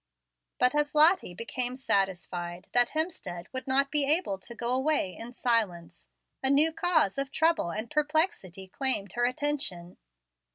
But 0.57 0.73
as 0.73 0.95
Lottie 0.95 1.35
became 1.35 1.75
satisfied 1.75 2.69
that 2.73 2.89
Hemstead 2.95 3.45
would 3.53 3.67
not 3.67 3.91
be 3.91 4.03
able 4.05 4.39
to 4.39 4.55
go 4.55 4.71
away 4.71 5.15
in 5.15 5.31
silence, 5.31 6.07
a 6.41 6.49
new 6.49 6.71
cause 6.73 7.19
of 7.19 7.31
trouble 7.31 7.69
and 7.69 7.87
perplexity 7.87 8.67
claimed 8.67 9.13
her 9.13 9.25
attention. 9.25 9.97